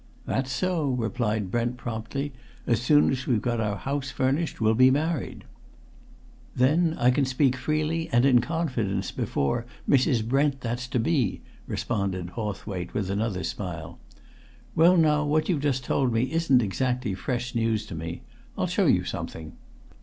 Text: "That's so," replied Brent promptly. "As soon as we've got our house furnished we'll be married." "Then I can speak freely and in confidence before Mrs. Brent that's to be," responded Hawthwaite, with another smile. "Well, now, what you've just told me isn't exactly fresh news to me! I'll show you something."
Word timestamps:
"That's 0.25 0.51
so," 0.51 0.89
replied 0.89 1.51
Brent 1.51 1.77
promptly. 1.77 2.33
"As 2.65 2.81
soon 2.81 3.11
as 3.11 3.27
we've 3.27 3.39
got 3.39 3.61
our 3.61 3.75
house 3.75 4.09
furnished 4.09 4.59
we'll 4.59 4.73
be 4.73 4.89
married." 4.89 5.43
"Then 6.55 6.95
I 6.97 7.11
can 7.11 7.23
speak 7.23 7.55
freely 7.55 8.09
and 8.11 8.25
in 8.25 8.41
confidence 8.41 9.11
before 9.11 9.63
Mrs. 9.87 10.27
Brent 10.27 10.59
that's 10.61 10.87
to 10.87 10.99
be," 10.99 11.41
responded 11.67 12.31
Hawthwaite, 12.31 12.95
with 12.95 13.11
another 13.11 13.43
smile. 13.43 13.99
"Well, 14.73 14.97
now, 14.97 15.23
what 15.23 15.49
you've 15.49 15.61
just 15.61 15.83
told 15.83 16.11
me 16.11 16.31
isn't 16.33 16.63
exactly 16.63 17.13
fresh 17.13 17.53
news 17.53 17.85
to 17.85 17.93
me! 17.93 18.23
I'll 18.57 18.65
show 18.65 18.87
you 18.87 19.03
something." 19.03 19.51